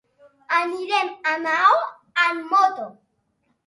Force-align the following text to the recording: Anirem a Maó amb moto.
Anirem 0.59 1.13
a 1.33 1.35
Maó 1.45 1.79
amb 2.27 2.53
moto. 2.53 2.93